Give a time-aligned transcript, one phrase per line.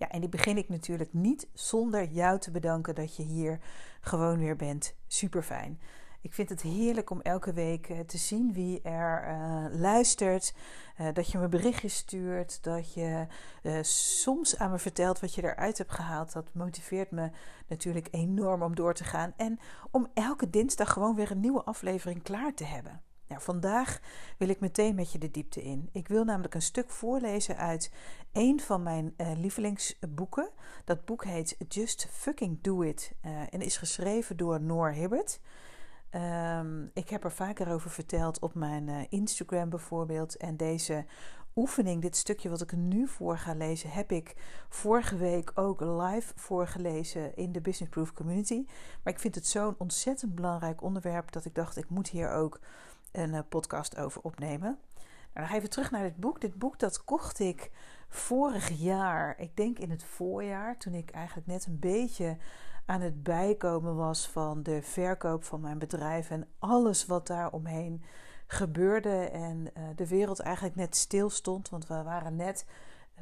[0.00, 3.60] Ja, en die begin ik natuurlijk niet zonder jou te bedanken dat je hier
[4.00, 4.94] gewoon weer bent.
[5.06, 5.80] Super fijn.
[6.20, 10.54] Ik vind het heerlijk om elke week eh, te zien wie er uh, luistert.
[11.00, 12.62] Uh, dat je me berichtjes stuurt.
[12.62, 13.26] Dat je
[13.82, 16.32] soms aan me vertelt wat je eruit hebt gehaald.
[16.32, 17.30] Dat motiveert me
[17.66, 19.32] natuurlijk enorm om door te gaan.
[19.36, 19.58] En
[19.90, 23.02] om elke dinsdag gewoon weer een nieuwe aflevering klaar te hebben.
[23.30, 24.00] Nou, vandaag
[24.38, 25.88] wil ik meteen met je de diepte in.
[25.92, 27.92] Ik wil namelijk een stuk voorlezen uit
[28.32, 30.50] een van mijn uh, lievelingsboeken.
[30.84, 35.40] Dat boek heet Just Fucking Do It uh, en is geschreven door Noor Hibbert.
[36.14, 40.36] Um, ik heb er vaker over verteld op mijn uh, Instagram bijvoorbeeld.
[40.36, 41.04] En deze
[41.56, 44.34] oefening, dit stukje wat ik nu voor ga lezen, heb ik
[44.68, 48.64] vorige week ook live voorgelezen in de Business Proof Community.
[49.02, 52.60] Maar ik vind het zo'n ontzettend belangrijk onderwerp dat ik dacht, ik moet hier ook
[53.12, 54.78] een uh, podcast over opnemen.
[55.34, 56.40] Nou, dan even terug naar dit boek.
[56.40, 57.70] Dit boek dat kocht ik
[58.08, 62.36] vorig jaar, ik denk in het voorjaar, toen ik eigenlijk net een beetje
[62.86, 68.02] aan het bijkomen was van de verkoop van mijn bedrijf en alles wat daar omheen
[68.46, 72.66] gebeurde en uh, de wereld eigenlijk net stil stond, want we waren net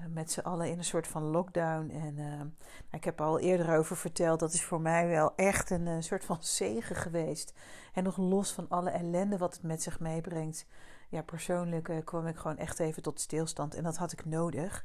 [0.09, 1.91] met z'n allen in een soort van lockdown.
[1.91, 2.51] En uh, nou,
[2.91, 6.39] ik heb al eerder over verteld, dat is voor mij wel echt een soort van
[6.41, 7.55] zegen geweest.
[7.93, 10.67] En nog los van alle ellende wat het met zich meebrengt.
[11.09, 14.85] Ja, persoonlijk kwam ik gewoon echt even tot stilstand en dat had ik nodig.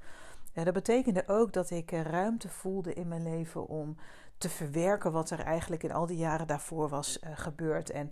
[0.54, 3.98] dat betekende ook dat ik ruimte voelde in mijn leven om
[4.38, 7.90] te verwerken wat er eigenlijk in al die jaren daarvoor was uh, gebeurd.
[7.90, 8.12] En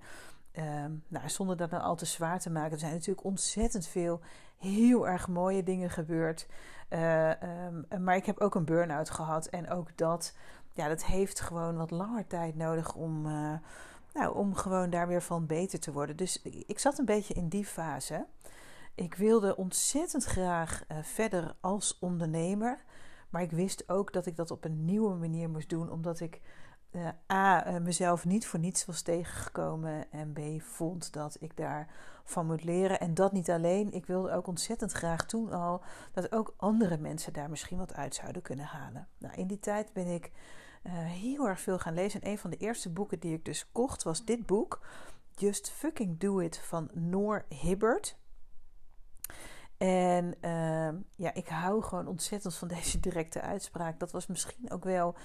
[0.54, 4.20] uh, nou, zonder dat nou al te zwaar te maken, er zijn natuurlijk ontzettend veel
[4.58, 6.48] heel erg mooie dingen gebeurd.
[6.90, 9.46] Uh, um, maar ik heb ook een burn-out gehad.
[9.46, 10.36] En ook dat,
[10.74, 13.54] ja, dat heeft gewoon wat langer tijd nodig om, uh,
[14.14, 16.16] nou, om gewoon daar weer van beter te worden.
[16.18, 18.26] Dus ik zat een beetje in die fase.
[18.96, 22.84] Ik wilde ontzettend graag verder als ondernemer.
[23.30, 26.42] Maar ik wist ook dat ik dat op een nieuwe manier moest doen, omdat ik
[26.92, 32.46] uh, A, uh, mezelf niet voor niets was tegengekomen en B, vond dat ik daarvan
[32.46, 33.00] moet leren.
[33.00, 35.82] En dat niet alleen, ik wilde ook ontzettend graag toen al
[36.14, 39.08] dat ook andere mensen daar misschien wat uit zouden kunnen halen.
[39.18, 40.32] Nou, in die tijd ben ik
[40.84, 42.22] uh, heel erg veel gaan lezen.
[42.22, 44.82] En een van de eerste boeken die ik dus kocht was dit boek,
[45.36, 48.20] Just Fucking Do It van Noor Hibbert.
[49.82, 54.00] En uh, ja, ik hou gewoon ontzettend van deze directe uitspraak.
[54.00, 55.16] Dat was misschien ook wel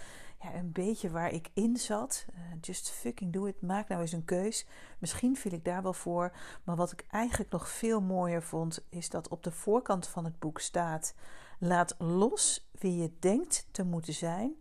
[0.42, 2.26] ja, een beetje waar ik in zat.
[2.30, 3.62] Uh, just fucking do it.
[3.62, 4.66] Maak nou eens een keus.
[4.98, 6.32] Misschien viel ik daar wel voor.
[6.64, 10.38] Maar wat ik eigenlijk nog veel mooier vond, is dat op de voorkant van het
[10.38, 11.14] boek staat:
[11.58, 14.54] Laat los wie je denkt te moeten zijn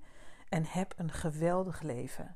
[0.50, 2.36] en heb een geweldig leven.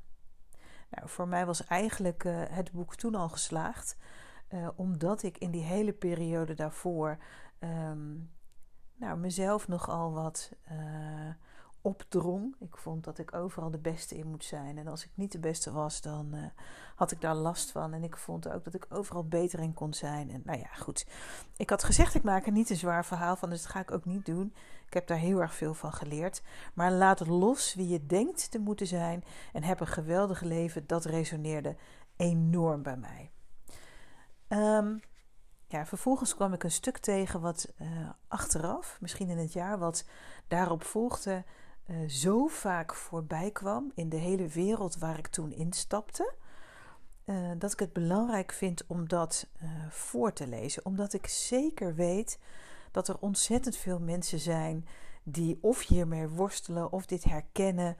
[0.90, 3.96] Nou, voor mij was eigenlijk uh, het boek toen al geslaagd.
[4.54, 7.18] Uh, omdat ik in die hele periode daarvoor
[7.60, 8.30] um,
[8.94, 11.34] nou, mezelf nogal wat uh,
[11.80, 12.56] opdrong.
[12.58, 14.78] Ik vond dat ik overal de beste in moet zijn.
[14.78, 16.44] En als ik niet de beste was, dan uh,
[16.94, 17.92] had ik daar last van.
[17.92, 20.30] En ik vond ook dat ik overal beter in kon zijn.
[20.30, 21.06] En nou ja, goed.
[21.56, 23.50] Ik had gezegd, ik maak er niet een zwaar verhaal van.
[23.50, 24.54] Dus dat ga ik ook niet doen.
[24.86, 26.42] Ik heb daar heel erg veel van geleerd.
[26.74, 29.24] Maar laat los wie je denkt te moeten zijn.
[29.52, 30.86] En heb een geweldig leven.
[30.86, 31.76] Dat resoneerde
[32.16, 33.30] enorm bij mij.
[34.48, 35.00] Um,
[35.70, 37.88] ja, vervolgens kwam ik een stuk tegen wat uh,
[38.28, 40.04] achteraf, misschien in het jaar wat
[40.48, 41.44] daarop volgde,
[41.86, 46.32] uh, zo vaak voorbij kwam in de hele wereld waar ik toen instapte.
[47.24, 49.46] Uh, dat ik het belangrijk vind om dat
[49.88, 50.84] voor te lezen.
[50.84, 52.38] Omdat ik zeker weet
[52.90, 54.86] dat er ontzettend veel mensen zijn
[55.22, 57.96] die of hiermee worstelen of dit herkennen.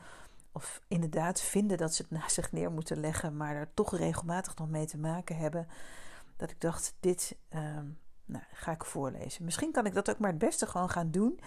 [0.52, 4.56] Of inderdaad vinden dat ze het naast zich neer moeten leggen, maar er toch regelmatig
[4.56, 5.66] nog mee te maken hebben
[6.40, 7.60] dat ik dacht, dit uh,
[8.24, 9.44] nou, ga ik voorlezen.
[9.44, 11.40] Misschien kan ik dat ook maar het beste gewoon gaan doen.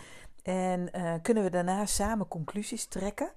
[0.43, 3.31] En uh, kunnen we daarna samen conclusies trekken.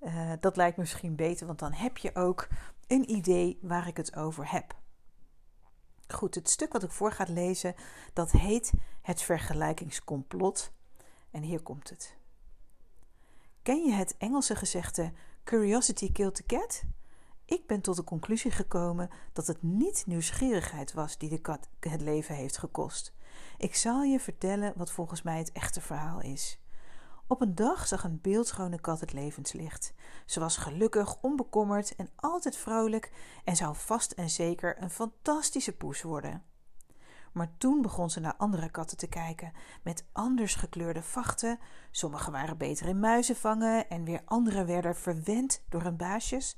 [0.00, 2.48] Uh, dat lijkt me misschien beter, want dan heb je ook
[2.86, 4.76] een idee waar ik het over heb.
[6.08, 7.74] Goed, het stuk wat ik voor ga lezen,
[8.12, 8.72] dat heet
[9.02, 10.72] het vergelijkingscomplot.
[11.30, 12.16] En hier komt het.
[13.62, 15.12] Ken je het Engelse gezegde
[15.44, 16.82] Curiosity killed the cat?
[17.52, 22.00] Ik ben tot de conclusie gekomen dat het niet nieuwsgierigheid was die de kat het
[22.00, 23.12] leven heeft gekost.
[23.58, 26.60] Ik zal je vertellen wat volgens mij het echte verhaal is.
[27.26, 29.94] Op een dag zag een beeldschone kat het levenslicht.
[30.26, 33.12] Ze was gelukkig, onbekommerd en altijd vrolijk
[33.44, 36.42] en zou vast en zeker een fantastische poes worden.
[37.32, 39.52] Maar toen begon ze naar andere katten te kijken,
[39.82, 41.58] met anders gekleurde vachten.
[41.90, 46.56] Sommige waren beter in muizen vangen en weer andere werden verwend door hun baasjes.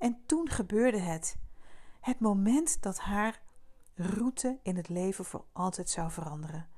[0.00, 1.36] En toen gebeurde het.
[2.00, 3.40] Het moment dat haar
[3.94, 6.68] route in het leven voor altijd zou veranderen.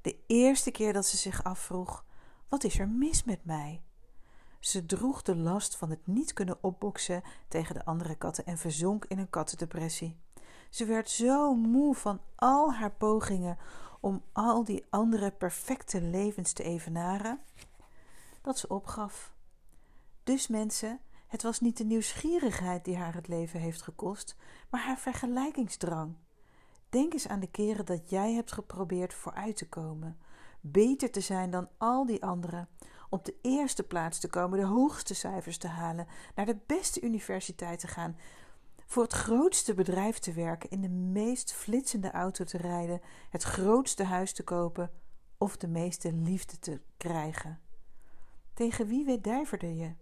[0.00, 2.04] De eerste keer dat ze zich afvroeg:
[2.48, 3.82] wat is er mis met mij?
[4.60, 9.04] Ze droeg de last van het niet kunnen opboksen tegen de andere katten en verzonk
[9.04, 10.16] in een kattendepressie.
[10.70, 13.58] Ze werd zo moe van al haar pogingen
[14.00, 17.40] om al die andere perfecte levens te evenaren,
[18.40, 19.34] dat ze opgaf.
[20.22, 21.00] Dus mensen,
[21.32, 24.36] het was niet de nieuwsgierigheid die haar het leven heeft gekost,
[24.70, 26.14] maar haar vergelijkingsdrang.
[26.88, 30.18] Denk eens aan de keren dat jij hebt geprobeerd vooruit te komen,
[30.60, 32.68] beter te zijn dan al die anderen,
[33.08, 37.80] op de eerste plaats te komen, de hoogste cijfers te halen, naar de beste universiteit
[37.80, 38.16] te gaan,
[38.86, 43.00] voor het grootste bedrijf te werken, in de meest flitsende auto te rijden,
[43.30, 44.90] het grootste huis te kopen
[45.38, 47.60] of de meeste liefde te krijgen.
[48.54, 50.01] Tegen wie wedijverde je?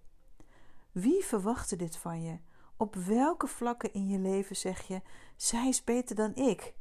[0.93, 2.39] Wie verwachtte dit van je?
[2.77, 5.03] Op welke vlakken in je leven zeg je:
[5.37, 6.75] zij is beter dan ik?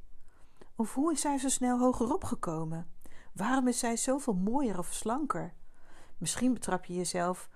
[0.76, 2.92] Of hoe is zij zo snel hogerop gekomen?
[3.34, 5.54] Waarom is zij zoveel mooier of slanker?
[6.18, 7.50] Misschien betrap je jezelf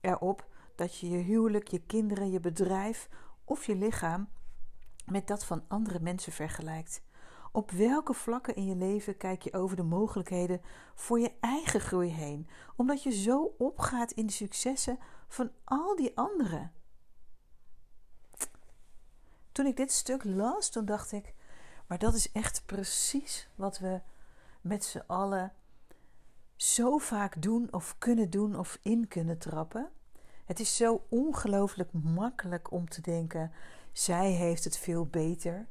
[0.00, 3.08] erop dat je je huwelijk, je kinderen, je bedrijf
[3.44, 4.28] of je lichaam
[5.04, 7.02] met dat van andere mensen vergelijkt.
[7.52, 10.60] Op welke vlakken in je leven kijk je over de mogelijkheden
[10.94, 14.98] voor je eigen groei heen, omdat je zo opgaat in de successen
[15.28, 16.72] van al die anderen?
[19.52, 21.34] Toen ik dit stuk las, toen dacht ik:
[21.86, 24.00] maar dat is echt precies wat we
[24.60, 25.52] met z'n allen
[26.56, 29.90] zo vaak doen of kunnen doen of in kunnen trappen.
[30.44, 33.52] Het is zo ongelooflijk makkelijk om te denken:
[33.92, 35.68] zij heeft het veel beter.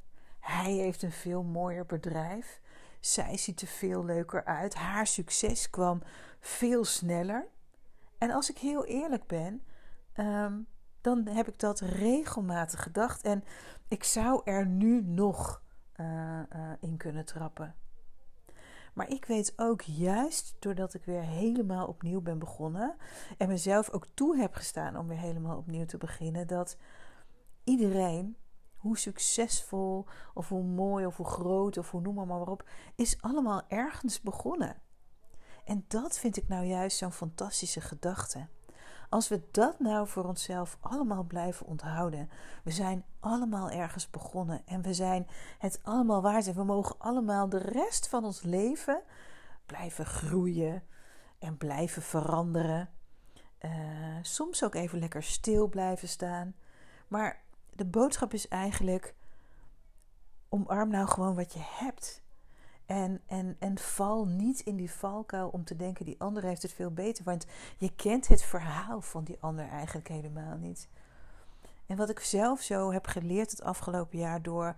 [0.48, 2.62] Hij heeft een veel mooier bedrijf.
[3.00, 4.76] Zij ziet er veel leuker uit.
[4.76, 6.02] Haar succes kwam
[6.40, 7.48] veel sneller.
[8.18, 9.64] En als ik heel eerlijk ben,
[10.14, 10.60] ehm,
[11.02, 13.24] dan heb ik dat regelmatig gedacht.
[13.24, 13.44] En
[13.88, 15.62] ik zou er nu nog
[15.96, 16.40] uh,
[16.80, 17.76] in kunnen trappen.
[18.94, 22.96] Maar ik weet ook juist doordat ik weer helemaal opnieuw ben begonnen
[23.38, 26.78] en mezelf ook toe heb gestaan om weer helemaal opnieuw te beginnen, dat
[27.64, 28.38] iedereen,
[28.78, 33.22] hoe succesvol of hoe mooi of hoe groot of hoe noem maar, maar op, is
[33.22, 34.82] allemaal ergens begonnen.
[35.66, 38.48] En dat vind ik nou juist zo'n fantastische gedachte.
[39.10, 42.30] Als we dat nou voor onszelf allemaal blijven onthouden.
[42.64, 45.28] We zijn allemaal ergens begonnen en we zijn
[45.58, 46.48] het allemaal waard.
[46.48, 49.02] En we mogen allemaal de rest van ons leven
[49.66, 50.84] blijven groeien
[51.40, 52.90] en blijven veranderen.
[53.62, 53.72] Uh,
[54.22, 56.56] soms ook even lekker stil blijven staan.
[57.08, 57.44] Maar
[57.78, 59.16] de boodschap is eigenlijk:
[60.50, 62.22] omarm nou gewoon wat je hebt.
[62.86, 66.74] En, en, en val niet in die valkuil om te denken: die ander heeft het
[66.74, 67.24] veel beter.
[67.24, 67.46] Want
[67.78, 70.90] je kent het verhaal van die ander eigenlijk helemaal niet.
[71.86, 74.76] En wat ik zelf zo heb geleerd het afgelopen jaar door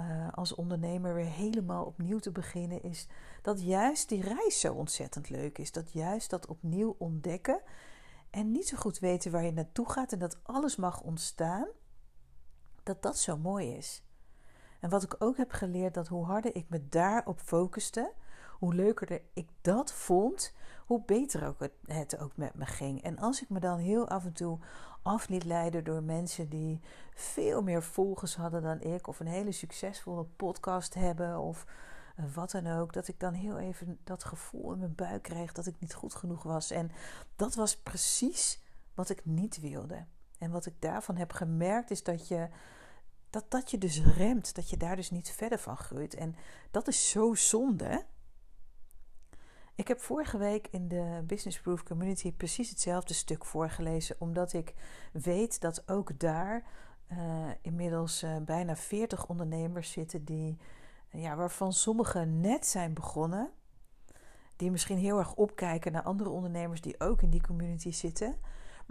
[0.00, 3.06] uh, als ondernemer weer helemaal opnieuw te beginnen, is
[3.42, 5.72] dat juist die reis zo ontzettend leuk is.
[5.72, 7.60] Dat juist dat opnieuw ontdekken
[8.30, 11.66] en niet zo goed weten waar je naartoe gaat en dat alles mag ontstaan,
[12.82, 14.02] dat dat zo mooi is.
[14.80, 18.12] En wat ik ook heb geleerd, dat hoe harder ik me daarop focuste,
[18.58, 20.54] hoe leuker ik dat vond,
[20.86, 23.02] hoe beter ook het, het, ook met me ging.
[23.02, 24.58] En als ik me dan heel af en toe
[25.02, 26.80] af liet leiden door mensen die
[27.14, 31.66] veel meer volgers hadden dan ik, of een hele succesvolle podcast hebben, of
[32.16, 35.52] eh, wat dan ook, dat ik dan heel even dat gevoel in mijn buik kreeg
[35.52, 36.70] dat ik niet goed genoeg was.
[36.70, 36.90] En
[37.36, 38.62] dat was precies
[38.94, 40.04] wat ik niet wilde.
[40.42, 42.48] En wat ik daarvan heb gemerkt is dat je
[43.30, 46.14] dat dat je dus remt, dat je daar dus niet verder van groeit.
[46.14, 46.34] En
[46.70, 48.04] dat is zo zonde.
[49.74, 54.74] Ik heb vorige week in de Business Proof Community precies hetzelfde stuk voorgelezen, omdat ik
[55.12, 56.64] weet dat ook daar
[57.12, 57.18] uh,
[57.60, 60.58] inmiddels uh, bijna 40 ondernemers zitten die,
[61.10, 63.50] ja, waarvan sommigen net zijn begonnen,
[64.56, 68.36] die misschien heel erg opkijken naar andere ondernemers die ook in die community zitten.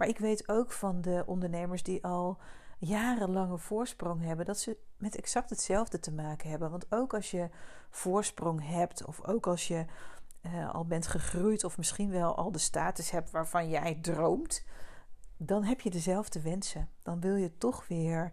[0.02, 2.38] Maar ik weet ook van de ondernemers die al
[2.78, 6.70] jarenlange voorsprong hebben, dat ze met exact hetzelfde te maken hebben.
[6.70, 7.48] Want ook als je
[7.90, 9.84] voorsprong hebt, of ook als je
[10.42, 14.64] uh, al bent gegroeid, of misschien wel al de status hebt waarvan jij droomt,
[15.36, 16.88] dan heb je dezelfde wensen.
[17.02, 18.30] Dan wil je toch weer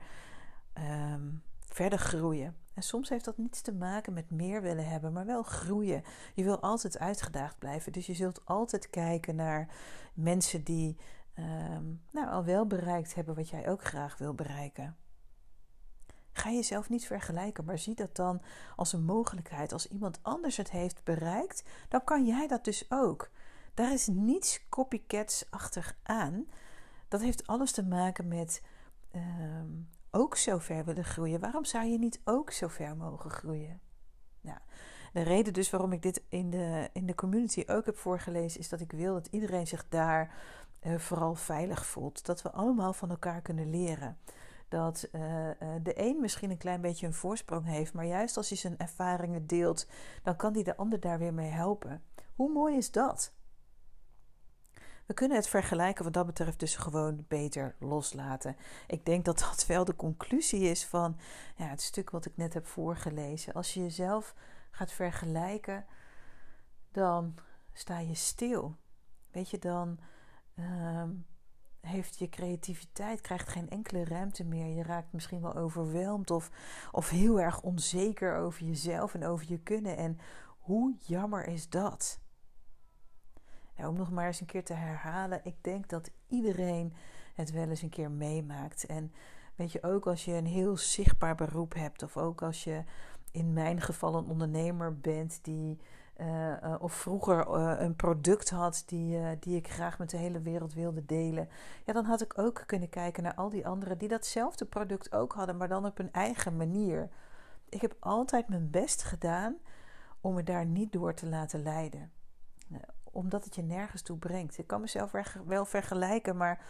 [0.77, 2.55] um, verder groeien.
[2.73, 6.03] En soms heeft dat niets te maken met meer willen hebben, maar wel groeien.
[6.33, 7.91] Je wil altijd uitgedaagd blijven.
[7.91, 9.67] Dus je zult altijd kijken naar
[10.13, 10.97] mensen die
[11.39, 14.97] ehm, nou, al wel bereikt hebben wat jij ook graag wil bereiken.
[16.31, 18.41] Ga jezelf niet vergelijken, maar zie dat dan
[18.75, 19.73] als een mogelijkheid.
[19.73, 23.29] Als iemand anders het heeft bereikt, dan kan jij dat dus ook.
[23.73, 26.45] Daar is niets copycats-achtig aan.
[27.07, 28.63] Dat heeft alles te maken met
[29.11, 29.71] ehm,
[30.11, 31.39] ook zo ver willen groeien.
[31.39, 33.81] Waarom zou je niet ook zo ver mogen groeien?
[35.13, 38.69] De reden dus waarom ik dit in de, in de community ook heb voorgelezen, is
[38.69, 40.33] dat ik wil dat iedereen zich daar
[40.81, 42.25] vooral veilig voelt.
[42.25, 44.17] Dat we allemaal van elkaar kunnen leren.
[44.67, 45.21] Dat uh,
[45.83, 49.47] de een misschien een klein beetje een voorsprong heeft, maar juist als hij zijn ervaringen
[49.47, 49.87] deelt,
[50.23, 52.03] dan kan hij de ander daar weer mee helpen.
[52.35, 53.33] Hoe mooi is dat?
[55.05, 58.55] We kunnen het vergelijken wat dat betreft dus gewoon beter loslaten.
[58.87, 61.17] Ik denk dat dat wel de conclusie is van
[61.55, 63.53] ja, het stuk wat ik net heb voorgelezen.
[63.53, 64.35] Als je jezelf
[64.71, 65.85] gaat vergelijken,
[66.91, 67.35] dan
[67.73, 68.75] sta je stil.
[69.31, 69.99] Weet je, dan
[70.59, 71.03] uh,
[71.81, 74.75] heeft je creativiteit krijgt geen enkele ruimte meer.
[74.75, 76.51] Je raakt misschien wel overweldigd of,
[76.91, 79.97] of heel erg onzeker over jezelf en over je kunnen.
[79.97, 80.19] En
[80.57, 82.19] hoe jammer is dat?
[83.87, 86.93] om nog maar eens een keer te herhalen, ik denk dat iedereen
[87.35, 88.85] het wel eens een keer meemaakt.
[88.85, 89.13] En
[89.55, 92.83] weet je, ook als je een heel zichtbaar beroep hebt, of ook als je
[93.31, 95.79] in mijn geval een ondernemer bent die.
[96.19, 100.41] Uh, uh, of vroeger uh, een product had die, die ik graag met de hele
[100.41, 101.49] wereld wilde delen.
[101.85, 105.33] Ja, dan had ik ook kunnen kijken naar al die anderen die datzelfde product ook
[105.33, 107.09] hadden, maar dan op hun eigen manier.
[107.69, 109.55] Ik heb altijd mijn best gedaan
[110.21, 112.11] om me daar niet door te laten leiden
[113.11, 114.57] omdat het je nergens toe brengt.
[114.57, 115.11] Ik kan mezelf
[115.45, 116.65] wel vergelijken, maar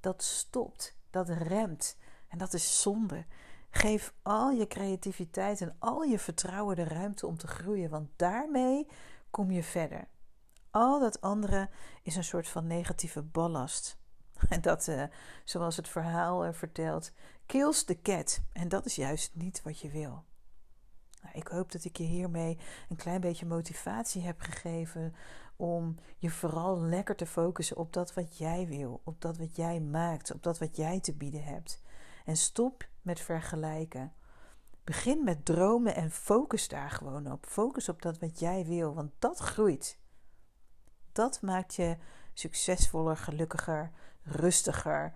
[0.00, 1.96] dat stopt, dat remt.
[2.28, 3.24] En dat is zonde.
[3.74, 8.86] Geef al je creativiteit en al je vertrouwen de ruimte om te groeien, want daarmee
[9.30, 10.08] kom je verder.
[10.70, 11.70] Al dat andere
[12.02, 13.98] is een soort van negatieve ballast.
[14.48, 15.02] En dat, uh,
[15.44, 17.12] zoals het verhaal uh, vertelt,
[17.46, 18.40] kills the cat.
[18.52, 20.24] En dat is juist niet wat je wil.
[21.22, 25.14] Nou, ik hoop dat ik je hiermee een klein beetje motivatie heb gegeven
[25.56, 29.80] om je vooral lekker te focussen op dat wat jij wil, op dat wat jij
[29.80, 31.82] maakt, op dat wat jij te bieden hebt.
[32.24, 34.12] En stop met vergelijken.
[34.84, 37.46] Begin met dromen en focus daar gewoon op.
[37.46, 39.98] Focus op dat wat jij wil, want dat groeit.
[41.12, 41.96] Dat maakt je
[42.32, 43.90] succesvoller, gelukkiger,
[44.22, 45.14] rustiger,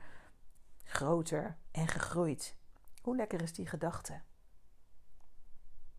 [0.84, 2.56] groter en gegroeid.
[3.02, 4.20] Hoe lekker is die gedachte?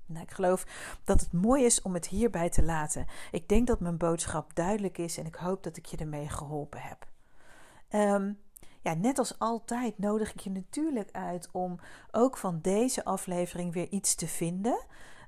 [0.05, 0.65] Nou, ik geloof
[1.03, 3.05] dat het mooi is om het hierbij te laten.
[3.31, 6.81] Ik denk dat mijn boodschap duidelijk is en ik hoop dat ik je ermee geholpen
[6.81, 7.07] heb.
[7.89, 8.39] Um,
[8.81, 11.79] ja, net als altijd nodig ik je natuurlijk uit om
[12.11, 14.85] ook van deze aflevering weer iets te vinden.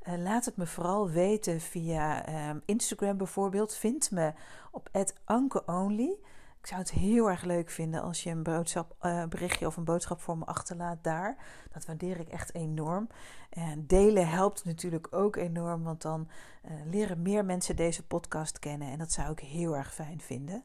[0.07, 3.75] Uh, laat het me vooral weten via um, Instagram bijvoorbeeld.
[3.75, 4.33] Vind me
[4.71, 4.89] op
[5.25, 6.15] @ankeonly.
[6.59, 9.83] Ik zou het heel erg leuk vinden als je een boodschap, uh, berichtje of een
[9.83, 11.37] boodschap voor me achterlaat daar.
[11.71, 13.07] Dat waardeer ik echt enorm.
[13.49, 16.27] En delen helpt natuurlijk ook enorm, want dan
[16.65, 18.91] uh, leren meer mensen deze podcast kennen.
[18.91, 20.63] En dat zou ik heel erg fijn vinden.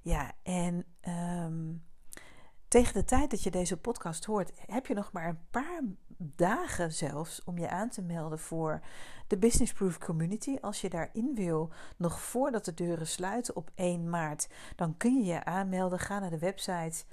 [0.00, 0.84] Ja, en
[1.44, 1.82] um,
[2.74, 5.80] tegen de tijd dat je deze podcast hoort, heb je nog maar een paar
[6.18, 8.80] dagen zelfs om je aan te melden voor
[9.26, 10.56] de Business Proof Community.
[10.60, 15.24] Als je daarin wil, nog voordat de deuren sluiten op 1 maart, dan kun je
[15.24, 15.98] je aanmelden.
[15.98, 17.04] Ga naar de website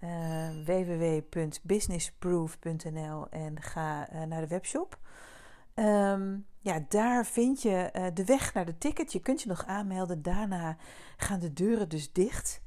[0.00, 4.98] uh, www.businessproof.nl en ga uh, naar de webshop.
[5.74, 9.12] Um, ja, daar vind je uh, de weg naar de ticket.
[9.12, 10.22] Je kunt je nog aanmelden.
[10.22, 10.76] Daarna
[11.16, 12.62] gaan de deuren dus dicht.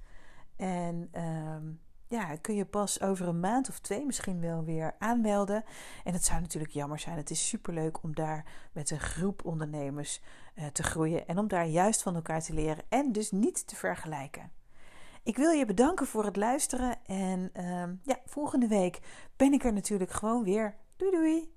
[0.55, 5.63] En um, ja, kun je pas over een maand of twee misschien wel weer aanmelden.
[6.03, 7.17] En het zou natuurlijk jammer zijn.
[7.17, 10.21] Het is superleuk om daar met een groep ondernemers
[10.55, 11.27] uh, te groeien.
[11.27, 12.83] En om daar juist van elkaar te leren.
[12.89, 14.51] En dus niet te vergelijken.
[15.23, 17.05] Ik wil je bedanken voor het luisteren.
[17.05, 18.99] En uh, ja, volgende week
[19.35, 20.75] ben ik er natuurlijk gewoon weer.
[20.95, 21.56] Doei doei!